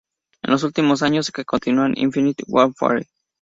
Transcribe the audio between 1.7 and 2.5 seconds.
en "Infinite